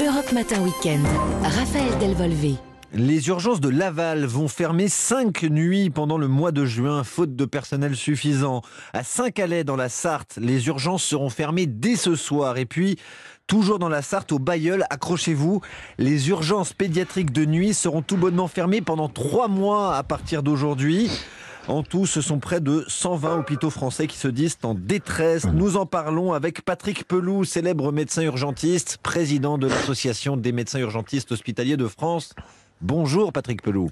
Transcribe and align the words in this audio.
Europe 0.00 0.30
Matin 0.32 0.62
Weekend. 0.62 1.04
Raphaël 1.42 1.98
Delvolvé. 1.98 2.54
Les 2.94 3.26
urgences 3.28 3.60
de 3.60 3.68
Laval 3.68 4.26
vont 4.26 4.46
fermer 4.46 4.86
cinq 4.86 5.42
nuits 5.42 5.90
pendant 5.90 6.18
le 6.18 6.28
mois 6.28 6.52
de 6.52 6.64
juin, 6.64 7.02
faute 7.02 7.34
de 7.34 7.44
personnel 7.44 7.96
suffisant. 7.96 8.62
À 8.92 9.02
Saint-Calais, 9.02 9.64
dans 9.64 9.74
la 9.74 9.88
Sarthe, 9.88 10.38
les 10.40 10.68
urgences 10.68 11.02
seront 11.02 11.30
fermées 11.30 11.66
dès 11.66 11.96
ce 11.96 12.14
soir. 12.14 12.58
Et 12.58 12.64
puis, 12.64 12.96
toujours 13.48 13.80
dans 13.80 13.88
la 13.88 14.02
Sarthe, 14.02 14.30
au 14.30 14.38
Bayeul, 14.38 14.84
accrochez-vous, 14.88 15.62
les 15.98 16.28
urgences 16.28 16.72
pédiatriques 16.72 17.32
de 17.32 17.44
nuit 17.44 17.74
seront 17.74 18.02
tout 18.02 18.16
bonnement 18.16 18.46
fermées 18.46 18.82
pendant 18.82 19.08
trois 19.08 19.48
mois 19.48 19.96
à 19.96 20.04
partir 20.04 20.44
d'aujourd'hui. 20.44 21.10
En 21.68 21.82
tout, 21.82 22.06
ce 22.06 22.22
sont 22.22 22.38
près 22.38 22.60
de 22.62 22.82
120 22.88 23.40
hôpitaux 23.40 23.68
français 23.68 24.06
qui 24.06 24.16
se 24.16 24.28
disent 24.28 24.56
en 24.62 24.72
détresse. 24.72 25.44
Nous 25.44 25.76
en 25.76 25.84
parlons 25.84 26.32
avec 26.32 26.62
Patrick 26.62 27.06
Peloux, 27.06 27.44
célèbre 27.44 27.92
médecin 27.92 28.22
urgentiste, 28.22 28.96
président 29.02 29.58
de 29.58 29.66
l'Association 29.66 30.38
des 30.38 30.52
médecins 30.52 30.78
urgentistes 30.78 31.30
hospitaliers 31.30 31.76
de 31.76 31.86
France. 31.86 32.34
Bonjour 32.80 33.34
Patrick 33.34 33.60
Peloux. 33.60 33.90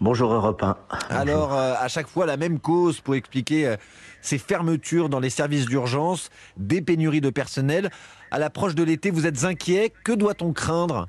Bonjour 0.00 0.32
Europe 0.32 0.62
1. 0.62 0.76
Alors, 1.10 1.54
euh, 1.54 1.74
à 1.76 1.88
chaque 1.88 2.06
fois, 2.06 2.24
la 2.24 2.36
même 2.36 2.60
cause 2.60 3.00
pour 3.00 3.16
expliquer 3.16 3.66
euh, 3.66 3.76
ces 4.22 4.38
fermetures 4.38 5.08
dans 5.08 5.18
les 5.18 5.30
services 5.30 5.66
d'urgence, 5.66 6.30
des 6.56 6.82
pénuries 6.82 7.20
de 7.20 7.30
personnel. 7.30 7.90
À 8.30 8.38
l'approche 8.38 8.76
de 8.76 8.84
l'été, 8.84 9.10
vous 9.10 9.26
êtes 9.26 9.42
inquiet. 9.42 9.92
Que 10.04 10.12
doit-on 10.12 10.52
craindre? 10.52 11.08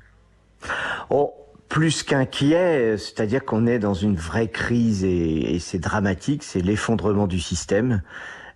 Oh, 1.08 1.32
plus 1.70 2.02
qu'inquiet, 2.02 2.98
c'est-à-dire 2.98 3.44
qu'on 3.44 3.66
est 3.66 3.78
dans 3.78 3.94
une 3.94 4.16
vraie 4.16 4.48
crise 4.48 5.04
et, 5.04 5.54
et 5.54 5.58
c'est 5.60 5.78
dramatique, 5.78 6.42
c'est 6.42 6.60
l'effondrement 6.60 7.26
du 7.26 7.40
système. 7.40 8.02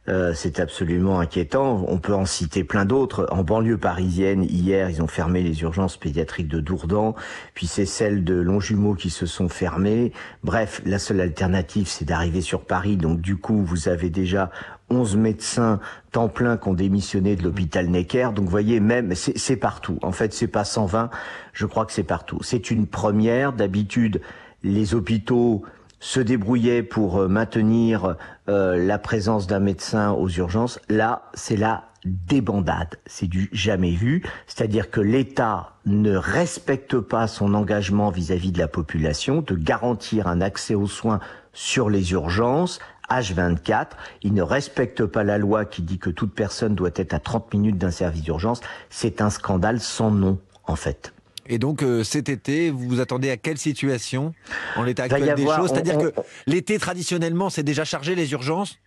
Euh, 0.07 0.35
c'est 0.35 0.61
absolument 0.61 1.19
inquiétant. 1.19 1.87
On 1.89 1.99
peut 1.99 2.13
en 2.13 2.27
citer 2.27 2.63
plein 2.63 2.85
d'autres. 2.85 3.27
En 3.31 3.43
banlieue 3.43 3.79
parisienne, 3.79 4.43
hier, 4.43 4.91
ils 4.91 5.01
ont 5.01 5.07
fermé 5.07 5.43
les 5.43 5.63
urgences 5.63 5.97
pédiatriques 5.97 6.49
de 6.49 6.61
Dourdan, 6.61 7.15
puis 7.55 7.67
c'est 7.67 7.87
celles 7.87 8.23
de 8.23 8.35
Longjumeau 8.35 8.95
qui 8.95 9.09
se 9.09 9.25
sont 9.25 9.49
fermées. 9.49 10.12
Bref, 10.43 10.83
la 10.84 10.99
seule 10.99 11.21
alternative, 11.23 11.87
c'est 11.89 12.05
d'arriver 12.05 12.43
sur 12.43 12.67
Paris. 12.67 12.97
Donc 12.99 13.21
du 13.21 13.37
coup, 13.37 13.65
vous 13.65 13.89
avez 13.89 14.11
déjà 14.11 14.51
11 14.95 15.17
médecins 15.17 15.81
temps 16.12 16.28
plein 16.28 16.56
qui 16.56 16.69
ont 16.69 16.75
démissionné 16.75 17.37
de 17.37 17.42
l'hôpital 17.42 17.89
Necker. 17.89 18.31
Donc 18.34 18.45
vous 18.45 18.50
voyez, 18.50 18.81
même 18.81 19.14
c'est 19.14 19.56
partout. 19.56 19.98
En 20.03 20.12
fait, 20.12 20.33
c'est 20.33 20.47
pas 20.47 20.64
120. 20.64 21.11
Je 21.53 21.67
crois 21.67 21.84
que 21.84 21.92
c'est 21.92 22.05
partout. 22.05 22.39
C'est 22.42 22.70
une 22.70 22.87
première. 22.87 23.53
D'habitude, 23.53 24.20
les 24.62 24.95
hôpitaux 24.95 25.62
se 26.00 26.20
débrouillaient 26.20 26.83
pour 26.83 27.19
euh, 27.19 27.28
maintenir 27.28 28.17
euh, 28.48 28.77
la 28.77 28.98
présence 28.98 29.47
d'un 29.47 29.61
médecin 29.61 30.12
aux 30.12 30.28
urgences. 30.28 30.78
Là, 30.89 31.31
c'est 31.34 31.56
la 31.56 31.84
débandade. 32.05 32.97
C'est 33.06 33.27
du 33.27 33.48
jamais 33.53 33.92
vu. 33.92 34.22
C'est-à-dire 34.47 34.91
que 34.91 35.00
l'État 35.00 35.72
ne 35.87 36.15
respecte 36.15 36.98
pas 36.98 37.27
son 37.27 37.55
engagement 37.55 38.11
vis-à-vis 38.11 38.50
-vis 38.50 38.53
de 38.53 38.59
la 38.59 38.69
population 38.69 39.41
de 39.41 39.55
garantir 39.55 40.27
un 40.28 40.42
accès 40.42 40.75
aux 40.75 40.87
soins 40.87 41.20
sur 41.55 41.89
les 41.89 42.12
urgences 42.12 42.81
H24. 43.10 43.88
Il 44.22 44.34
ne 44.34 44.42
respecte 44.42 45.05
pas 45.05 45.24
la 45.24 45.38
loi 45.38 45.64
qui 45.64 45.83
dit 45.83 45.98
que 45.98 46.10
toute 46.10 46.34
personne 46.34 46.74
doit 46.74 46.91
être 46.94 47.14
à 47.14 47.19
30 47.19 47.52
minutes 47.55 47.78
d'un 47.78 47.91
service 47.91 48.22
d'urgence. 48.22 48.60
C'est 48.91 49.20
un 49.20 49.30
scandale 49.30 49.80
sans 49.80 50.10
nom, 50.10 50.38
en 50.66 50.77
fait. 50.77 51.12
Et 51.47 51.58
donc 51.58 51.82
euh, 51.82 52.05
cet 52.05 52.28
été, 52.28 52.70
vous 52.70 52.88
vous 52.88 53.00
attendez 53.00 53.30
à 53.30 53.36
quelle 53.36 53.58
situation 53.58 54.32
en 54.77 54.82
l'état 54.82 55.05
actuel 55.05 55.34
des 55.34 55.44
choses? 55.44 55.70
C'est-à-dire 55.70 55.98
que 55.98 56.12
l'été 56.47 56.78
traditionnellement, 56.78 57.50
c'est 57.50 57.62
déjà 57.62 57.84
chargé 57.84 58.14
les 58.14 58.32
urgences? 58.32 58.78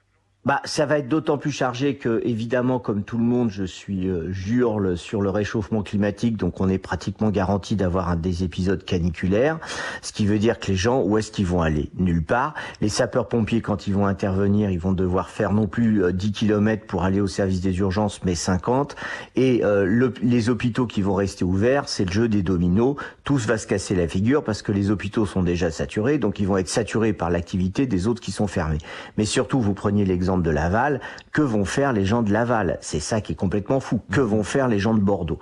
Bah, 0.48 0.62
ça 0.64 0.86
va 0.86 1.00
être 1.00 1.09
d'autant 1.09 1.38
plus 1.38 1.52
chargé 1.52 1.98
que, 1.98 2.22
évidemment, 2.23 2.80
comme 2.80 3.03
tout 3.03 3.17
le 3.17 3.23
monde, 3.26 3.50
je 3.50 3.66
suis 3.66 4.08
euh, 4.08 4.31
jurle 4.31 4.95
sur 4.95 5.22
le 5.22 5.30
réchauffement 5.30 5.84
climatique, 5.84 6.38
donc 6.38 6.62
on 6.62 6.70
est 6.70 6.78
pratiquement 6.78 7.31
garanti 7.31 7.76
d'avoir 7.76 8.08
un 8.08 8.16
des 8.16 8.45
épisodes 8.45 8.81
caniculaires, 8.81 9.59
ce 10.02 10.14
qui 10.14 10.25
veut 10.25 10.40
dire 10.40 10.58
que 10.58 10.68
les 10.68 10.78
gens, 10.78 11.02
où 11.02 11.18
est-ce 11.18 11.34
qu'ils 11.34 11.45
vont 11.45 11.62
aller? 11.62 11.92
Nulle 11.98 12.23
part. 12.23 12.53
Les 12.80 12.88
sapeurs-pompiers, 12.88 13.59
quand 13.59 13.88
ils 13.88 13.94
vont 13.94 14.06
intervenir, 14.06 14.72
ils 14.72 14.80
vont 14.80 14.94
devoir 14.94 15.30
faire 15.31 15.52
non 15.52 15.68
plus 15.68 16.02
10 16.13 16.28
euh, 16.28 16.31
km 16.31 16.86
pour 16.86 17.03
aller 17.03 17.19
au 17.19 17.28
service 17.28 17.59
des 17.59 17.78
urgences, 17.80 18.22
mais 18.24 18.34
50. 18.34 18.96
Et 19.36 19.66
euh, 19.66 19.84
le, 19.84 20.13
les 20.24 20.47
hôpitaux 20.47 20.88
qui 20.88 21.02
vont 21.02 21.16
rester 21.16 21.44
ouverts, 21.44 21.90
c'est 21.90 22.06
le 22.06 22.12
jeu 22.13 22.30
des 22.30 22.41
dominos. 22.41 22.96
Tous 23.25 23.46
va 23.47 23.57
se 23.57 23.68
casser 23.68 23.96
la 23.96 24.07
figure 24.07 24.46
parce 24.46 24.62
que 24.62 24.72
les 24.72 24.91
hôpitaux 24.91 25.25
sont 25.25 25.44
déjà 25.44 25.72
saturés, 25.72 26.19
donc 26.19 26.40
ils 26.40 26.47
vont 26.47 26.56
être 26.56 26.69
saturés 26.69 27.12
par 27.12 27.31
l'activité 27.31 27.86
des 27.86 28.07
autres 28.07 28.22
qui 28.22 28.31
sont 28.31 28.47
fermés. 28.47 28.78
Mais 29.18 29.25
surtout, 29.25 29.59
vous 29.59 29.74
preniez 29.74 30.06
l'exemple 30.06 30.37
de 30.44 30.50
Laval, 30.50 31.02
que 31.31 31.42
vont 31.42 31.66
faire 31.66 31.94
les 31.94 32.06
gens 32.06 32.22
de 32.22 32.31
Laval? 32.31 32.78
C'est 32.81 33.00
ça 33.00 33.22
qui 33.22 33.34
est 33.34 33.36
complètement 33.36 33.80
fou. 33.80 34.02
Que 34.12 34.22
vont 34.22 34.44
faire 34.44 34.68
les 34.68 34.80
gens 34.80 34.94
de 34.94 35.00
Bordeaux? 35.00 35.40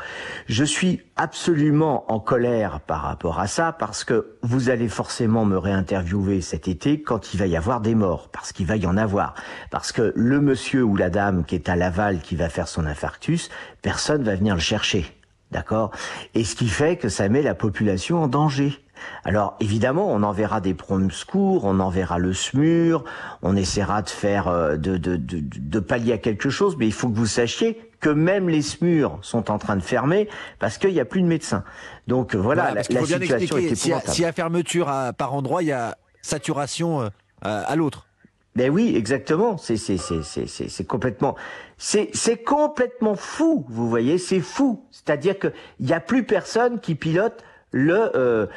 Je 0.48 0.64
suis 0.64 1.02
absolument 1.16 2.12
en 2.12 2.20
colère 2.20 2.80
par 2.82 3.02
rapport 3.02 3.40
à 3.40 3.48
ça 3.48 3.72
parce 3.72 4.04
que 4.04 4.38
vous 4.42 4.70
allez 4.70 4.90
forcément 4.90 5.46
me 5.46 5.58
réinterviewer 5.58 6.42
cet 6.42 6.68
été 6.68 7.02
quand 7.02 7.34
il 7.34 7.40
va 7.40 7.48
y 7.48 7.56
avoir 7.56 7.82
des 7.82 7.96
morts, 7.96 8.30
parce 8.32 8.52
qu'il 8.52 8.66
va 8.66 8.78
y 8.78 8.86
en 8.86 8.98
avoir. 8.98 9.34
Parce 9.72 9.92
que 9.92 10.14
le 10.16 10.42
monsieur 10.42 10.84
ou 10.84 10.96
la 10.96 11.10
dame 11.10 11.46
qui 11.46 11.56
est 11.56 11.70
à 11.70 11.76
Laval 11.76 12.20
qui 12.20 12.36
va 12.36 12.50
faire 12.50 12.68
son 12.68 12.86
infarctus, 12.86 13.50
personne 13.82 14.24
va 14.24 14.36
venir 14.36 14.56
le 14.56 14.62
chercher. 14.62 15.06
D'accord? 15.52 15.92
Et 16.34 16.44
ce 16.44 16.56
qui 16.56 16.68
fait 16.68 16.98
que 16.98 17.08
ça 17.08 17.30
met 17.30 17.42
la 17.42 17.56
population 17.56 18.24
en 18.24 18.28
danger. 18.28 18.85
Alors 19.24 19.56
évidemment, 19.60 20.12
on 20.12 20.24
enverra 20.24 20.62
des 20.62 20.74
prom 20.74 21.12
secours, 21.12 21.66
on 21.66 21.80
enverra 21.80 22.20
le 22.20 22.34
SMUR, 22.34 23.04
on 23.42 23.56
essaiera 23.56 24.02
de 24.02 24.10
faire 24.10 24.48
euh, 24.48 24.78
de, 24.78 24.98
de, 24.98 25.16
de, 25.16 25.40
de, 25.42 25.80
pallier 25.80 26.14
à 26.14 26.18
quelque 26.18 26.50
chose, 26.50 26.76
mais 26.78 26.86
il 26.86 26.94
faut 26.94 27.10
que 27.10 27.16
vous 27.16 27.26
sachiez 27.26 27.90
que 28.00 28.10
même 28.10 28.50
les 28.50 28.62
SMUR 28.62 29.18
sont 29.22 29.50
en 29.50 29.58
train 29.58 29.76
de 29.76 29.84
fermer 29.84 30.30
parce 30.60 30.78
qu'il 30.78 30.94
n'y 30.94 31.00
a 31.00 31.06
plus 31.06 31.22
de 31.22 31.28
médecins. 31.28 31.64
Donc 32.08 32.36
voilà, 32.36 32.74
la, 32.74 32.84
situation 32.84 33.58
est 33.58 33.76
si 33.76 33.94
S'il 34.06 34.24
y 34.24 34.28
a 34.28 34.32
fermeture 34.32 34.90
à, 34.90 35.14
par 35.14 35.34
endroit, 35.34 35.64
il 35.64 35.68
y 35.68 35.72
a 35.72 35.98
saturation 36.22 37.02
euh, 37.02 37.10
à 37.42 37.76
l'autre. 37.76 38.06
Ben 38.56 38.70
oui, 38.72 38.94
exactement. 38.96 39.58
C'est 39.58 39.76
c'est 39.76 39.98
c'est 39.98 40.24
c'est 40.24 40.48
c'est 40.48 40.86
complètement 40.86 41.36
c'est 41.78 42.10
c'est 42.14 42.38
complètement 42.38 43.16
fou. 43.16 43.66
Vous 43.68 43.90
voyez, 43.90 44.18
c'est 44.18 44.40
fou. 44.40 44.86
C'est-à-dire 44.92 45.38
que 45.38 45.52
il 45.80 45.90
y 45.90 45.94
a 45.94 46.00
plus 46.00 46.24
personne 46.24 46.80
qui 46.80 46.96
pilote 46.96 47.44
le 47.76 48.10
euh, 48.16 48.48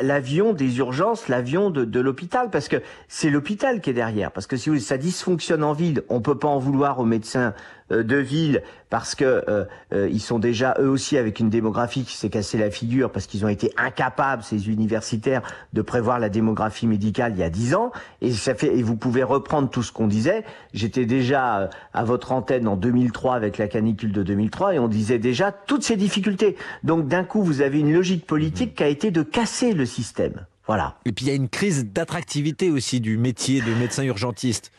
l'avion 0.00 0.52
des 0.52 0.78
urgences, 0.78 1.28
l'avion 1.28 1.70
de, 1.70 1.84
de 1.84 2.00
l'hôpital, 2.00 2.50
parce 2.50 2.68
que 2.68 2.76
c'est 3.08 3.30
l'hôpital 3.30 3.80
qui 3.80 3.90
est 3.90 3.94
derrière. 3.94 4.30
Parce 4.30 4.46
que 4.46 4.56
si 4.56 4.80
ça 4.80 4.96
dysfonctionne 4.96 5.64
en 5.64 5.72
ville, 5.72 6.02
on 6.08 6.20
peut 6.20 6.38
pas 6.38 6.48
en 6.48 6.58
vouloir 6.58 7.00
aux 7.00 7.04
médecins 7.04 7.54
de 7.92 8.16
ville 8.16 8.62
parce 8.92 9.14
que 9.14 9.24
euh, 9.24 9.64
euh, 9.94 10.06
ils 10.12 10.20
sont 10.20 10.38
déjà 10.38 10.76
eux 10.78 10.90
aussi 10.90 11.16
avec 11.16 11.40
une 11.40 11.48
démographie 11.48 12.04
qui 12.04 12.14
s'est 12.14 12.28
cassée 12.28 12.58
la 12.58 12.70
figure 12.70 13.10
parce 13.10 13.26
qu'ils 13.26 13.42
ont 13.46 13.48
été 13.48 13.72
incapables 13.78 14.42
ces 14.42 14.68
universitaires 14.68 15.40
de 15.72 15.80
prévoir 15.80 16.18
la 16.18 16.28
démographie 16.28 16.86
médicale 16.86 17.32
il 17.34 17.38
y 17.38 17.42
a 17.42 17.48
dix 17.48 17.74
ans 17.74 17.90
et 18.20 18.32
ça 18.32 18.54
fait 18.54 18.76
et 18.76 18.82
vous 18.82 18.96
pouvez 18.96 19.22
reprendre 19.22 19.70
tout 19.70 19.82
ce 19.82 19.92
qu'on 19.92 20.08
disait. 20.08 20.44
J'étais 20.74 21.06
déjà 21.06 21.70
à 21.94 22.04
votre 22.04 22.32
antenne 22.32 22.68
en 22.68 22.76
2003 22.76 23.34
avec 23.34 23.56
la 23.56 23.66
canicule 23.66 24.12
de 24.12 24.22
2003 24.22 24.74
et 24.74 24.78
on 24.78 24.88
disait 24.88 25.18
déjà 25.18 25.52
toutes 25.52 25.84
ces 25.84 25.96
difficultés. 25.96 26.56
Donc 26.84 27.08
d'un 27.08 27.24
coup 27.24 27.42
vous 27.42 27.62
avez 27.62 27.80
une 27.80 27.94
logique 27.94 28.26
politique 28.26 28.74
qui 28.74 28.82
a 28.82 28.88
été 28.88 29.10
de 29.10 29.22
casser 29.22 29.72
le 29.72 29.86
système. 29.86 30.44
Voilà. 30.66 30.96
Et 31.06 31.12
puis 31.12 31.24
il 31.24 31.28
y 31.28 31.32
a 31.32 31.34
une 31.34 31.48
crise 31.48 31.86
d'attractivité 31.86 32.70
aussi 32.70 33.00
du 33.00 33.16
métier 33.16 33.62
de 33.62 33.72
médecin 33.72 34.02
urgentiste. 34.02 34.70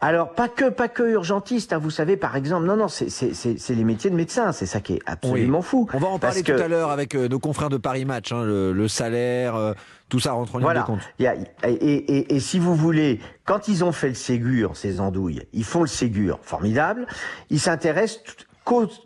Alors 0.00 0.30
pas 0.32 0.48
que 0.48 0.68
pas 0.68 0.88
que 0.88 1.02
urgentiste, 1.02 1.72
hein, 1.72 1.78
vous 1.78 1.90
savez 1.90 2.16
par 2.16 2.36
exemple. 2.36 2.66
Non 2.66 2.76
non, 2.76 2.86
c'est 2.86 3.10
c'est 3.10 3.74
les 3.74 3.84
métiers 3.84 4.10
de 4.10 4.14
médecin, 4.14 4.52
c'est 4.52 4.66
ça 4.66 4.80
qui 4.80 4.94
est 4.94 5.02
absolument 5.06 5.60
fou. 5.60 5.88
On 5.92 5.98
va 5.98 6.06
en 6.06 6.20
parler 6.20 6.44
tout 6.44 6.52
à 6.52 6.68
l'heure 6.68 6.90
avec 6.90 7.16
euh, 7.16 7.26
nos 7.26 7.40
confrères 7.40 7.68
de 7.68 7.78
Paris 7.78 8.04
Match, 8.04 8.30
hein, 8.32 8.44
le, 8.44 8.88
salaire, 8.88 9.56
euh, 9.56 9.72
tout 10.08 10.20
ça 10.20 10.32
rentre 10.32 10.54
en 10.54 10.58
ligne 10.58 10.72
de 10.72 10.82
compte. 10.82 11.00
et, 11.18 11.26
et, 11.64 12.36
et, 12.36 12.40
si 12.40 12.60
vous 12.60 12.76
voulez, 12.76 13.20
quand 13.44 13.66
ils 13.66 13.82
ont 13.82 13.90
fait 13.90 14.08
le 14.08 14.14
Ségur, 14.14 14.76
ces 14.76 15.00
andouilles, 15.00 15.42
ils 15.52 15.64
font 15.64 15.80
le 15.80 15.88
Ségur, 15.88 16.38
formidable. 16.42 17.06
Ils 17.50 17.60
s'intéressent 17.60 18.22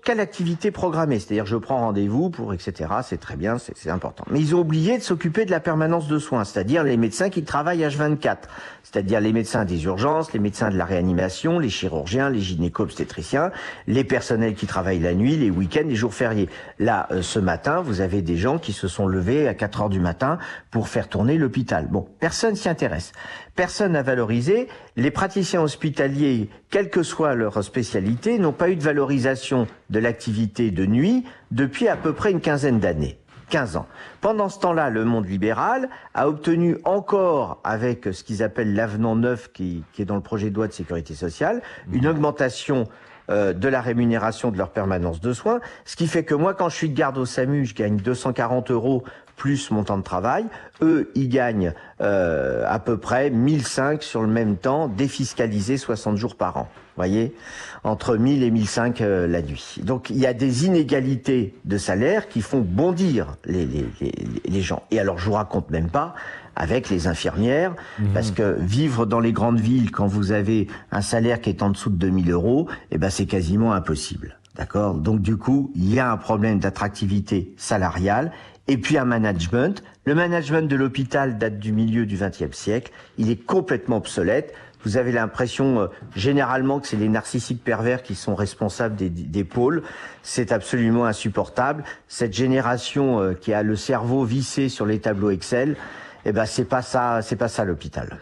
quelle 0.04 0.20
activité 0.20 0.70
programmée 0.70 1.18
C'est-à-dire, 1.18 1.46
je 1.46 1.56
prends 1.56 1.78
rendez-vous 1.78 2.30
pour, 2.30 2.52
etc. 2.52 2.90
C'est 3.02 3.20
très 3.20 3.36
bien, 3.36 3.56
c'est 3.58 3.90
important. 3.90 4.24
Mais 4.30 4.40
ils 4.40 4.54
ont 4.54 4.60
oublié 4.60 4.98
de 4.98 5.02
s'occuper 5.02 5.44
de 5.44 5.50
la 5.50 5.60
permanence 5.60 6.08
de 6.08 6.18
soins, 6.18 6.44
c'est-à-dire 6.44 6.84
les 6.84 6.96
médecins 6.96 7.30
qui 7.30 7.44
travaillent 7.44 7.82
H24, 7.82 8.36
c'est-à-dire 8.82 9.20
les 9.20 9.32
médecins 9.32 9.64
des 9.64 9.84
urgences, 9.84 10.32
les 10.32 10.40
médecins 10.40 10.70
de 10.70 10.76
la 10.76 10.84
réanimation, 10.84 11.58
les 11.58 11.68
chirurgiens, 11.68 12.30
les 12.30 12.40
gynéco-obstétriciens, 12.40 13.50
les 13.86 14.04
personnels 14.04 14.54
qui 14.54 14.66
travaillent 14.66 15.00
la 15.00 15.14
nuit, 15.14 15.36
les 15.36 15.50
week-ends, 15.50 15.86
les 15.86 15.96
jours 15.96 16.14
fériés. 16.14 16.48
Là, 16.78 17.06
euh, 17.10 17.22
ce 17.22 17.38
matin, 17.38 17.80
vous 17.80 18.00
avez 18.00 18.22
des 18.22 18.36
gens 18.36 18.58
qui 18.58 18.72
se 18.72 18.88
sont 18.88 19.06
levés 19.06 19.48
à 19.48 19.54
4 19.54 19.82
heures 19.82 19.88
du 19.88 20.00
matin 20.00 20.38
pour 20.70 20.88
faire 20.88 21.08
tourner 21.08 21.38
l'hôpital. 21.38 21.86
Bon, 21.88 22.06
personne 22.20 22.56
s'y 22.56 22.68
intéresse. 22.68 23.12
Personne 23.54 23.92
n'a 23.92 24.02
valorisé. 24.02 24.68
Les 24.96 25.10
praticiens 25.10 25.60
hospitaliers, 25.60 26.48
quelle 26.70 26.88
que 26.88 27.02
soit 27.02 27.34
leur 27.34 27.62
spécialité, 27.62 28.38
n'ont 28.38 28.52
pas 28.52 28.70
eu 28.70 28.76
de 28.76 28.82
valorisation 28.82 29.66
de 29.90 29.98
l'activité 29.98 30.70
de 30.70 30.86
nuit 30.86 31.24
depuis 31.50 31.88
à 31.88 31.96
peu 31.96 32.14
près 32.14 32.30
une 32.30 32.40
quinzaine 32.40 32.80
d'années. 32.80 33.18
15 33.50 33.76
ans. 33.76 33.86
Pendant 34.22 34.48
ce 34.48 34.58
temps-là, 34.60 34.88
le 34.88 35.04
monde 35.04 35.28
libéral 35.28 35.90
a 36.14 36.26
obtenu 36.26 36.78
encore, 36.84 37.60
avec 37.64 38.08
ce 38.10 38.24
qu'ils 38.24 38.42
appellent 38.42 38.74
l'avenant 38.74 39.14
neuf 39.14 39.52
qui, 39.52 39.84
qui, 39.92 40.00
est 40.00 40.06
dans 40.06 40.14
le 40.14 40.22
projet 40.22 40.48
de 40.48 40.54
loi 40.54 40.68
de 40.68 40.72
sécurité 40.72 41.14
sociale, 41.14 41.60
une 41.92 42.06
augmentation 42.06 42.88
euh, 43.30 43.52
de 43.52 43.68
la 43.68 43.80
rémunération 43.80 44.50
de 44.50 44.58
leur 44.58 44.70
permanence 44.70 45.20
de 45.20 45.32
soins. 45.32 45.60
Ce 45.84 45.96
qui 45.96 46.06
fait 46.06 46.24
que 46.24 46.34
moi, 46.34 46.54
quand 46.54 46.68
je 46.70 46.76
suis 46.76 46.88
de 46.88 46.94
garde 46.94 47.18
au 47.18 47.24
SAMU, 47.24 47.66
je 47.66 47.74
gagne 47.74 47.98
240 47.98 48.70
euros 48.70 49.04
plus 49.42 49.72
mon 49.72 49.82
temps 49.82 49.98
de 49.98 50.04
travail. 50.04 50.44
Eux, 50.82 51.10
ils 51.16 51.28
gagnent 51.28 51.72
euh, 52.00 52.64
à 52.68 52.78
peu 52.78 52.96
près 52.96 53.28
1005 53.28 54.00
sur 54.04 54.22
le 54.22 54.28
même 54.28 54.56
temps, 54.56 54.86
défiscalisé 54.86 55.78
60 55.78 56.16
jours 56.16 56.36
par 56.36 56.58
an. 56.58 56.68
voyez? 56.94 57.34
Entre 57.82 58.16
1000 58.16 58.44
et 58.44 58.52
1005 58.52 59.00
euh, 59.00 59.26
la 59.26 59.42
nuit. 59.42 59.80
Donc 59.82 60.10
il 60.10 60.18
y 60.18 60.26
a 60.26 60.32
des 60.32 60.66
inégalités 60.66 61.56
de 61.64 61.76
salaire 61.76 62.28
qui 62.28 62.40
font 62.40 62.60
bondir 62.60 63.36
les, 63.44 63.66
les, 63.66 63.84
les, 64.00 64.12
les 64.44 64.60
gens. 64.60 64.84
Et 64.92 65.00
alors 65.00 65.18
je 65.18 65.26
vous 65.26 65.32
raconte 65.32 65.72
même 65.72 65.88
pas 65.88 66.14
avec 66.54 66.88
les 66.88 67.08
infirmières, 67.08 67.74
mmh. 67.98 68.04
parce 68.14 68.30
que 68.30 68.56
vivre 68.60 69.06
dans 69.06 69.18
les 69.18 69.32
grandes 69.32 69.58
villes 69.58 69.90
quand 69.90 70.06
vous 70.06 70.30
avez 70.30 70.68
un 70.92 71.02
salaire 71.02 71.40
qui 71.40 71.50
est 71.50 71.64
en 71.64 71.70
dessous 71.70 71.90
de 71.90 71.96
2000 71.96 72.30
euros, 72.30 72.68
eh 72.92 72.98
ben 72.98 73.10
c'est 73.10 73.26
quasiment 73.26 73.72
impossible. 73.72 74.38
D'accord? 74.54 74.94
Donc 74.94 75.20
du 75.20 75.36
coup, 75.36 75.72
il 75.74 75.92
y 75.92 75.98
a 75.98 76.12
un 76.12 76.18
problème 76.18 76.58
d'attractivité 76.58 77.54
salariale 77.56 78.32
et 78.68 78.76
puis 78.76 78.98
un 78.98 79.04
management. 79.04 79.82
Le 80.04 80.14
management 80.14 80.68
de 80.68 80.76
l'hôpital 80.76 81.38
date 81.38 81.58
du 81.58 81.72
milieu 81.72 82.06
du 82.06 82.16
XXe 82.16 82.56
siècle. 82.56 82.92
Il 83.18 83.30
est 83.30 83.44
complètement 83.44 83.96
obsolète. 83.96 84.54
Vous 84.84 84.96
avez 84.96 85.12
l'impression 85.12 85.80
euh, 85.80 85.86
généralement 86.16 86.80
que 86.80 86.88
c'est 86.88 86.96
les 86.96 87.08
narcissiques 87.08 87.62
pervers 87.62 88.02
qui 88.02 88.14
sont 88.14 88.34
responsables 88.34 88.96
des, 88.96 89.10
des 89.10 89.44
pôles. 89.44 89.82
C'est 90.22 90.50
absolument 90.50 91.06
insupportable. 91.06 91.84
Cette 92.08 92.32
génération 92.32 93.20
euh, 93.20 93.34
qui 93.34 93.52
a 93.52 93.62
le 93.62 93.76
cerveau 93.76 94.24
vissé 94.24 94.68
sur 94.68 94.86
les 94.86 94.98
tableaux 94.98 95.30
Excel, 95.30 95.76
eh 96.24 96.32
ben 96.32 96.46
c'est 96.46 96.64
pas 96.64 96.82
ça, 96.82 97.22
c'est 97.22 97.36
pas 97.36 97.48
ça 97.48 97.64
l'hôpital. 97.64 98.18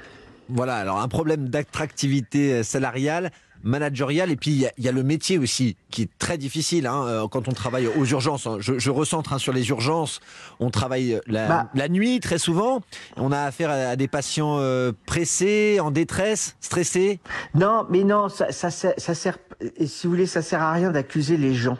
Voilà, 0.52 0.76
alors 0.76 1.00
un 1.00 1.08
problème 1.08 1.48
d'attractivité 1.48 2.54
euh, 2.54 2.62
salariale 2.62 3.30
managériale 3.62 4.30
et 4.30 4.36
puis 4.36 4.50
il 4.50 4.70
y, 4.78 4.84
y, 4.84 4.88
a 4.88 4.92
le 4.92 5.02
métier 5.02 5.38
aussi 5.38 5.76
qui 5.90 6.02
est 6.02 6.10
très 6.18 6.38
difficile 6.38 6.86
hein, 6.86 7.04
euh, 7.06 7.28
quand 7.28 7.48
on 7.48 7.52
travaille 7.52 7.86
aux 7.86 8.04
urgences. 8.04 8.48
Je, 8.60 8.78
je 8.78 8.90
recentre 8.90 9.32
hein, 9.32 9.38
sur 9.38 9.52
les 9.52 9.68
urgences. 9.68 10.20
On 10.58 10.70
travaille 10.70 11.20
la, 11.26 11.48
bah, 11.48 11.70
la, 11.74 11.88
nuit 11.88 12.20
très 12.20 12.38
souvent. 12.38 12.80
On 13.16 13.32
a 13.32 13.40
affaire 13.40 13.70
à, 13.70 13.74
à 13.74 13.96
des 13.96 14.08
patients 14.08 14.58
euh, 14.58 14.92
pressés, 15.06 15.78
en 15.80 15.90
détresse, 15.90 16.56
stressés. 16.60 17.20
Non, 17.54 17.86
mais 17.90 18.04
non, 18.04 18.28
ça, 18.28 18.52
ça, 18.52 18.70
ça, 18.70 18.92
ça 18.96 19.14
sert. 19.14 19.38
Si 19.84 20.06
vous 20.06 20.12
voulez, 20.12 20.26
ça 20.26 20.42
sert 20.42 20.62
à 20.62 20.72
rien 20.72 20.90
d'accuser 20.90 21.36
les 21.36 21.54
gens 21.54 21.78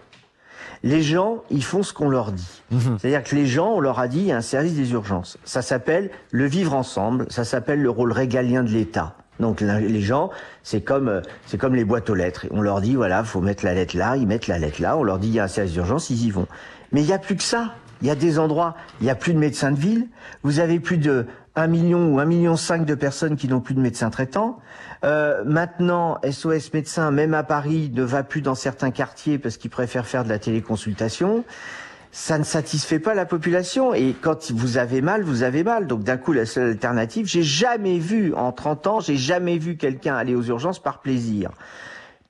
les 0.82 1.02
gens, 1.02 1.42
ils 1.50 1.64
font 1.64 1.82
ce 1.82 1.92
qu'on 1.92 2.08
leur 2.08 2.32
dit. 2.32 2.62
Mmh. 2.70 2.78
C'est-à-dire 2.98 3.22
que 3.22 3.36
les 3.36 3.46
gens, 3.46 3.74
on 3.74 3.80
leur 3.80 3.98
a 3.98 4.08
dit, 4.08 4.20
il 4.20 4.26
y 4.26 4.32
a 4.32 4.36
un 4.36 4.42
service 4.42 4.74
des 4.74 4.92
urgences. 4.92 5.38
Ça 5.44 5.62
s'appelle 5.62 6.10
le 6.30 6.46
vivre 6.46 6.74
ensemble, 6.74 7.26
ça 7.28 7.44
s'appelle 7.44 7.82
le 7.82 7.90
rôle 7.90 8.12
régalien 8.12 8.62
de 8.62 8.70
l'État. 8.70 9.16
Donc 9.40 9.60
les 9.60 10.00
gens, 10.00 10.31
c'est 10.62 10.82
comme 10.82 11.22
c'est 11.46 11.58
comme 11.58 11.75
les 11.75 11.84
boîtes 11.84 12.10
aux 12.10 12.14
lettres. 12.14 12.46
On 12.50 12.60
leur 12.60 12.81
dit 12.81 12.94
voilà, 12.94 13.25
faut 13.25 13.40
mettre 13.40 13.64
la 13.64 13.75
lettre 13.75 13.96
là, 13.96 14.16
ils 14.16 14.26
mettent 14.26 14.46
la 14.46 14.58
lettre 14.58 14.81
là. 14.81 14.96
On 14.96 15.02
leur 15.02 15.19
dit 15.19 15.28
il 15.28 15.34
y 15.34 15.40
a 15.40 15.44
un 15.44 15.48
service 15.48 15.72
d'urgence, 15.72 16.10
ils 16.10 16.26
y 16.26 16.31
vont. 16.31 16.46
Mais 16.92 17.02
il 17.02 17.08
y 17.08 17.12
a 17.12 17.19
plus 17.19 17.37
que 17.37 17.42
ça. 17.42 17.75
Il 18.02 18.08
y 18.08 18.10
a 18.10 18.14
des 18.14 18.38
endroits, 18.38 18.76
il 19.02 19.06
y 19.06 19.10
a 19.10 19.14
plus 19.14 19.34
de 19.34 19.38
médecins 19.38 19.72
de 19.72 19.78
ville. 19.78 20.08
Vous 20.42 20.58
avez 20.58 20.81
plus 20.81 20.96
de 20.96 21.26
1 21.54 21.66
million 21.66 22.14
ou 22.14 22.19
1 22.19 22.25
million 22.25 22.56
5 22.56 22.87
de 22.87 22.94
personnes 22.94 23.37
qui 23.37 23.46
n'ont 23.46 23.60
plus 23.60 23.75
de 23.75 23.81
médecins 23.81 24.08
traitants. 24.08 24.58
Euh, 25.04 25.42
maintenant, 25.44 26.19
SOS 26.28 26.72
médecins, 26.72 27.10
même 27.10 27.34
à 27.34 27.42
Paris, 27.42 27.90
ne 27.92 28.02
va 28.02 28.22
plus 28.22 28.40
dans 28.40 28.54
certains 28.54 28.90
quartiers 28.90 29.38
parce 29.38 29.58
qu'ils 29.58 29.70
préfèrent 29.70 30.06
faire 30.06 30.25
de 30.25 30.31
la 30.31 30.38
téléconsultation. 30.38 31.44
Ça 32.12 32.38
ne 32.38 32.44
satisfait 32.44 32.98
pas 32.98 33.14
la 33.14 33.24
population 33.24 33.94
et 33.94 34.16
quand 34.20 34.50
vous 34.50 34.78
avez 34.78 35.00
mal, 35.00 35.22
vous 35.22 35.42
avez 35.42 35.62
mal. 35.62 35.86
Donc 35.86 36.02
d'un 36.02 36.16
coup, 36.16 36.32
la 36.32 36.46
seule 36.46 36.70
alternative, 36.70 37.26
j'ai 37.26 37.42
jamais 37.42 37.98
vu 37.98 38.34
en 38.34 38.52
30 38.52 38.86
ans, 38.86 39.00
j'ai 39.00 39.16
jamais 39.16 39.58
vu 39.58 39.76
quelqu'un 39.76 40.16
aller 40.16 40.34
aux 40.34 40.42
urgences 40.42 40.80
par 40.80 41.00
plaisir 41.00 41.52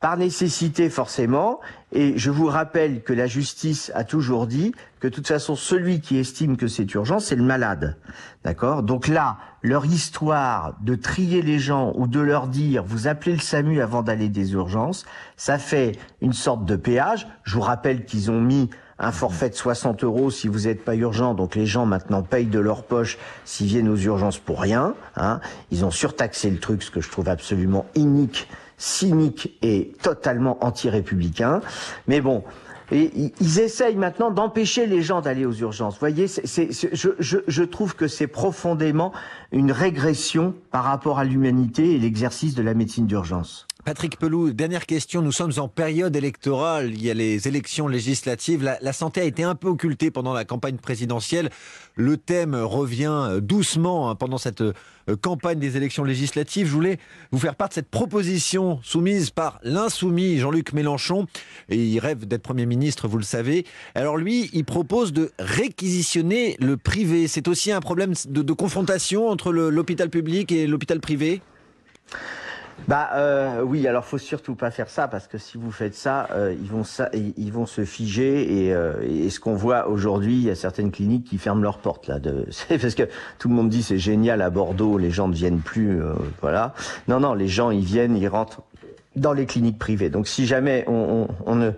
par 0.01 0.17
nécessité 0.17 0.89
forcément, 0.89 1.61
et 1.93 2.17
je 2.17 2.31
vous 2.31 2.47
rappelle 2.47 3.03
que 3.03 3.13
la 3.13 3.27
justice 3.27 3.93
a 3.95 4.03
toujours 4.03 4.47
dit 4.47 4.73
que 4.99 5.09
de 5.09 5.13
toute 5.13 5.29
façon 5.29 5.55
celui 5.55 6.01
qui 6.01 6.17
estime 6.17 6.57
que 6.57 6.69
c'est 6.69 6.93
urgent, 6.95 7.19
c'est 7.19 7.37
le 7.37 7.43
malade. 7.43 7.99
D'accord? 8.43 8.83
Donc 8.83 9.09
là, 9.09 9.37
leur 9.61 9.85
histoire 9.85 10.75
de 10.81 10.95
trier 10.95 11.43
les 11.43 11.59
gens 11.59 11.93
ou 11.97 12.07
de 12.07 12.19
leur 12.19 12.47
dire 12.47 12.83
vous 12.83 13.09
appelez 13.09 13.33
le 13.33 13.41
SAMU 13.41 13.83
avant 13.83 14.03
d'aller 14.03 14.31
des 14.31 14.55
urgences, 14.55 15.05
ça 15.37 15.59
fait 15.59 15.93
une 16.23 16.33
sorte 16.33 16.65
de 16.65 16.77
péage. 16.77 17.29
Je 17.45 17.57
vous 17.57 17.61
rappelle 17.61 18.07
qu'ils 18.07 18.31
ont 18.31 18.41
mis 18.41 18.71
un 19.01 19.13
forfait 19.13 19.49
de 19.49 19.55
60 19.55 20.05
euros 20.05 20.31
si 20.31 20.47
vous 20.47 20.61
n'êtes 20.61 20.85
pas 20.85 20.95
urgent. 20.95 21.35
Donc 21.35 21.57
les 21.57 21.67
gens 21.67 21.87
maintenant 21.87 22.23
payent 22.23 22.47
de 22.47 22.61
leur 22.61 22.85
poche 22.85 23.19
s'ils 23.45 23.67
viennent 23.67 23.89
aux 23.89 23.97
urgences 23.97 24.39
pour 24.39 24.61
rien. 24.61 24.95
Hein. 25.17 25.41
Ils 25.71 25.85
ont 25.85 25.91
surtaxé 25.91 26.51
le 26.51 26.59
truc, 26.59 26.83
ce 26.83 26.91
que 26.91 27.01
je 27.01 27.11
trouve 27.11 27.29
absolument 27.29 27.87
inique 27.95 28.47
cynique 28.77 29.57
et 29.63 29.93
totalement 30.03 30.65
anti-républicain. 30.65 31.61
Mais 32.09 32.21
bon, 32.21 32.43
ils 32.91 33.61
essayent 33.61 33.97
maintenant 33.97 34.31
d'empêcher 34.31 34.87
les 34.87 35.03
gens 35.03 35.21
d'aller 35.21 35.45
aux 35.45 35.53
urgences. 35.53 35.95
Vous 35.95 36.01
voyez, 36.01 36.27
je, 36.27 37.09
je, 37.19 37.39
je, 37.47 37.63
trouve 37.63 37.95
que 37.95 38.09
c'est 38.09 38.27
profondément 38.27 39.13
une 39.53 39.71
régression 39.71 40.55
par 40.71 40.85
rapport 40.85 41.19
à 41.19 41.25
l'humanité 41.25 41.95
et 41.95 41.99
l'exercice 41.99 42.55
de 42.55 42.63
la 42.63 42.75
médecine 42.75 43.07
d'urgence. 43.07 43.67
Patrick 43.85 44.19
Pelou, 44.19 44.53
dernière 44.53 44.85
question. 44.85 45.23
Nous 45.23 45.33
sommes 45.33 45.53
en 45.57 45.67
période 45.67 46.15
électorale. 46.15 46.91
Il 46.91 47.03
y 47.03 47.11
a 47.11 47.15
les 47.15 47.49
élections 47.49 47.89
législatives. 47.89 48.63
La, 48.63 48.93
santé 48.93 49.23
a 49.23 49.25
été 49.25 49.43
un 49.43 49.55
peu 49.55 49.69
occultée 49.69 50.11
pendant 50.11 50.35
la 50.35 50.45
campagne 50.45 50.77
présidentielle. 50.77 51.49
Le 51.95 52.19
thème 52.19 52.55
revient 52.55 53.39
doucement 53.41 54.11
hein, 54.11 54.17
pendant 54.17 54.37
cette 54.37 54.61
euh, 54.61 54.75
campagne 55.23 55.59
des 55.59 55.79
élections 55.79 56.05
législatives. 56.05 56.67
Je 56.67 56.73
voulais 56.73 56.99
vous 57.31 57.39
faire 57.39 57.55
part 57.55 57.71
de 57.71 57.75
cette 57.75 57.89
proposition 57.89 58.81
soumise 58.83 59.31
par 59.31 59.59
l'insoumis 59.63 60.39
Jean-Luc 60.39 60.75
Mélenchon. 60.75 61.27
Il 61.71 61.99
rêve 62.01 62.27
d'être 62.27 62.43
Premier 62.43 62.67
ministre, 62.67 63.09
vous 63.09 63.19
le 63.19 63.25
savez. 63.25 63.65
Alors 63.95 64.19
lui, 64.19 64.51
il 64.53 64.65
propose 64.65 65.13
de 65.13 65.33
réquisitionner 65.39 66.57
le 66.61 66.77
privé. 66.77 67.29
C'est 67.29 67.49
aussi 67.49 67.73
un 67.73 67.81
problème 67.81 68.13
de 68.29 68.53
confrontation 68.53 69.29
entre 69.29 69.53
l'hôpital 69.53 70.11
public 70.11 70.53
et 70.53 70.67
l'hôpital 70.67 71.01
privé? 71.01 71.41
Bah 72.89 73.11
euh, 73.15 73.63
oui, 73.63 73.87
alors 73.87 74.05
faut 74.05 74.19
surtout 74.19 74.55
pas 74.55 74.71
faire 74.71 74.89
ça 74.89 75.09
parce 75.09 75.27
que 75.27 75.39
si 75.39 75.59
vous 75.59 75.71
faites 75.71 75.95
ça, 75.95 76.29
euh, 76.33 76.55
ils 76.61 76.71
vont 76.71 76.85
ça, 76.85 77.09
ils 77.13 77.53
vont 77.53 77.67
se 77.67 77.85
figer 77.85 78.67
et, 78.67 78.75
euh, 78.75 78.95
et 79.03 79.31
ce 79.31 79.39
qu'on 79.41 79.55
voit 79.55 79.89
aujourd'hui, 79.89 80.35
il 80.35 80.43
y 80.43 80.51
a 80.51 80.55
certaines 80.55 80.91
cliniques 80.91 81.25
qui 81.25 81.39
ferment 81.39 81.63
leurs 81.63 81.79
portes 81.79 82.09
là. 82.09 82.19
De, 82.19 82.47
parce 82.69 82.95
que 82.95 83.09
tout 83.39 83.49
le 83.49 83.55
monde 83.55 83.69
dit 83.69 83.83
c'est 83.83 83.99
génial 83.99 84.43
à 84.43 84.51
Bordeaux, 84.51 84.99
les 84.99 85.11
gens 85.11 85.29
ne 85.29 85.35
viennent 85.35 85.61
plus, 85.61 86.03
euh, 86.03 86.15
voilà. 86.41 86.75
Non 87.09 87.21
non, 87.21 87.35
les 87.35 87.49
gens 87.49 87.71
ils 87.71 87.85
viennent, 87.85 88.17
ils 88.17 88.29
rentrent 88.29 88.63
dans 89.17 89.33
les 89.33 89.47
cliniques 89.47 89.79
privées. 89.79 90.11
Donc 90.11 90.27
si 90.27 90.47
jamais 90.47 90.85
on, 90.87 91.29
on, 91.47 91.53
on 91.53 91.55
ne 91.55 91.73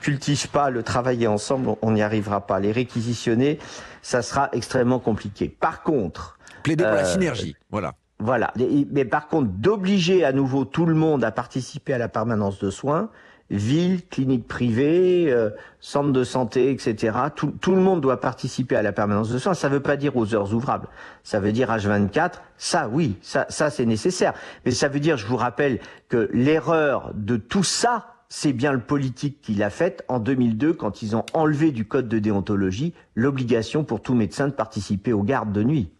cultive 0.00 0.48
pas 0.48 0.70
le 0.70 0.82
travailler 0.82 1.26
ensemble, 1.26 1.76
on 1.82 1.92
n'y 1.92 2.02
arrivera 2.02 2.46
pas. 2.46 2.60
Les 2.60 2.72
réquisitionner, 2.72 3.58
ça 4.02 4.22
sera 4.22 4.48
extrêmement 4.52 4.98
compliqué. 4.98 5.48
Par 5.48 5.82
contre, 5.82 6.38
plaider 6.62 6.84
pour 6.84 6.94
la 6.94 7.04
synergie, 7.04 7.56
voilà. 7.70 7.94
Voilà. 8.18 8.52
Mais 8.90 9.04
par 9.04 9.28
contre, 9.28 9.50
d'obliger 9.50 10.24
à 10.24 10.32
nouveau 10.32 10.64
tout 10.64 10.86
le 10.86 10.94
monde 10.94 11.22
à 11.24 11.30
participer 11.30 11.92
à 11.92 11.98
la 11.98 12.08
permanence 12.08 12.58
de 12.58 12.70
soins, 12.70 13.10
ville, 13.50 14.06
clinique 14.08 14.48
privée, 14.48 15.26
euh, 15.28 15.50
centre 15.80 16.10
de 16.10 16.24
santé, 16.24 16.70
etc. 16.70 17.16
Tout, 17.34 17.52
le 17.70 17.80
monde 17.80 18.00
doit 18.00 18.20
participer 18.20 18.74
à 18.74 18.82
la 18.82 18.92
permanence 18.92 19.30
de 19.30 19.38
soins. 19.38 19.54
Ça 19.54 19.68
ne 19.68 19.74
veut 19.74 19.80
pas 19.80 19.96
dire 19.96 20.16
aux 20.16 20.34
heures 20.34 20.52
ouvrables. 20.54 20.88
Ça 21.22 21.40
veut 21.40 21.52
dire 21.52 21.70
H24. 21.70 22.40
Ça, 22.56 22.88
oui, 22.90 23.16
ça, 23.22 23.46
ça 23.48 23.70
c'est 23.70 23.86
nécessaire. 23.86 24.32
Mais 24.64 24.72
ça 24.72 24.88
veut 24.88 25.00
dire, 25.00 25.16
je 25.16 25.26
vous 25.26 25.36
rappelle, 25.36 25.78
que 26.08 26.28
l'erreur 26.32 27.12
de 27.14 27.36
tout 27.36 27.64
ça, 27.64 28.14
c'est 28.28 28.52
bien 28.52 28.72
le 28.72 28.80
politique 28.80 29.40
qui 29.40 29.54
l'a 29.54 29.70
faite 29.70 30.04
en 30.08 30.18
2002 30.18 30.72
quand 30.72 31.02
ils 31.02 31.14
ont 31.14 31.24
enlevé 31.32 31.70
du 31.70 31.86
code 31.86 32.08
de 32.08 32.18
déontologie 32.18 32.94
l'obligation 33.14 33.84
pour 33.84 34.02
tout 34.02 34.14
médecin 34.14 34.48
de 34.48 34.52
participer 34.52 35.12
aux 35.12 35.22
gardes 35.22 35.52
de 35.52 35.62
nuit. 35.62 35.90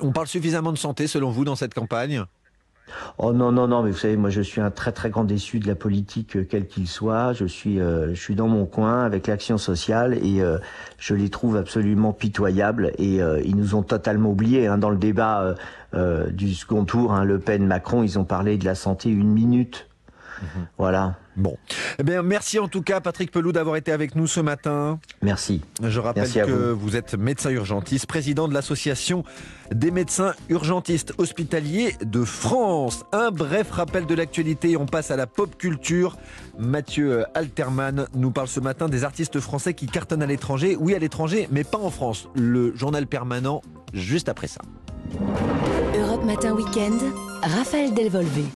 On 0.00 0.12
parle 0.12 0.26
suffisamment 0.26 0.72
de 0.72 0.78
santé 0.78 1.06
selon 1.06 1.30
vous 1.30 1.44
dans 1.44 1.56
cette 1.56 1.74
campagne? 1.74 2.24
Oh 3.16 3.32
non 3.32 3.50
non 3.50 3.66
non 3.66 3.82
mais 3.82 3.90
vous 3.90 3.96
savez 3.96 4.16
moi 4.16 4.28
je 4.28 4.42
suis 4.42 4.60
un 4.60 4.70
très 4.70 4.92
très 4.92 5.08
grand 5.08 5.24
déçu 5.24 5.58
de 5.58 5.66
la 5.66 5.74
politique 5.74 6.36
euh, 6.36 6.46
quel 6.48 6.66
qu'il 6.66 6.86
soit. 6.86 7.32
Je 7.32 7.46
suis 7.46 7.80
euh, 7.80 8.14
je 8.14 8.20
suis 8.20 8.34
dans 8.34 8.48
mon 8.48 8.66
coin 8.66 9.04
avec 9.04 9.26
l'action 9.26 9.56
sociale 9.56 10.18
et 10.22 10.42
euh, 10.42 10.58
je 10.98 11.14
les 11.14 11.30
trouve 11.30 11.56
absolument 11.56 12.12
pitoyables 12.12 12.92
et 12.98 13.20
ils 13.44 13.56
nous 13.56 13.74
ont 13.74 13.82
totalement 13.82 14.30
oubliés 14.30 14.66
hein, 14.66 14.78
dans 14.78 14.90
le 14.90 14.96
débat 14.96 15.54
du 16.30 16.54
second 16.54 16.84
tour 16.84 17.12
hein, 17.12 17.24
Le 17.24 17.38
Pen 17.38 17.66
Macron 17.66 18.02
ils 18.02 18.18
ont 18.18 18.24
parlé 18.24 18.58
de 18.58 18.64
la 18.64 18.74
santé 18.74 19.10
une 19.10 19.30
minute 19.32 19.86
mmh. 20.42 20.66
voilà 20.78 21.16
Bon. 21.36 21.56
Eh 21.98 22.02
bien, 22.04 22.22
merci 22.22 22.58
en 22.58 22.68
tout 22.68 22.82
cas, 22.82 23.00
Patrick 23.00 23.30
Pelou, 23.32 23.52
d'avoir 23.52 23.76
été 23.76 23.90
avec 23.90 24.14
nous 24.14 24.26
ce 24.26 24.40
matin. 24.40 25.00
Merci. 25.22 25.62
Je 25.82 25.98
rappelle 25.98 26.22
merci 26.22 26.38
que 26.38 26.72
vous. 26.72 26.78
vous. 26.78 26.96
êtes 26.96 27.14
médecin 27.14 27.50
urgentiste, 27.50 28.06
président 28.06 28.46
de 28.46 28.54
l'association 28.54 29.24
des 29.72 29.90
médecins 29.90 30.34
urgentistes 30.48 31.12
hospitaliers 31.18 31.96
de 32.04 32.24
France. 32.24 33.04
Un 33.12 33.30
bref 33.30 33.70
rappel 33.72 34.06
de 34.06 34.14
l'actualité. 34.14 34.76
On 34.76 34.86
passe 34.86 35.10
à 35.10 35.16
la 35.16 35.26
pop 35.26 35.56
culture. 35.56 36.16
Mathieu 36.58 37.24
Alterman 37.34 38.06
nous 38.14 38.30
parle 38.30 38.48
ce 38.48 38.60
matin 38.60 38.88
des 38.88 39.02
artistes 39.02 39.40
français 39.40 39.74
qui 39.74 39.86
cartonnent 39.86 40.22
à 40.22 40.26
l'étranger. 40.26 40.76
Oui, 40.78 40.94
à 40.94 40.98
l'étranger, 40.98 41.48
mais 41.50 41.64
pas 41.64 41.78
en 41.78 41.90
France. 41.90 42.28
Le 42.36 42.74
journal 42.76 43.06
permanent, 43.06 43.60
juste 43.92 44.28
après 44.28 44.46
ça. 44.46 44.60
Europe 45.98 46.24
Matin 46.24 46.52
Week-end, 46.52 46.98
Raphaël 47.42 47.92
Delvolvé. 47.92 48.44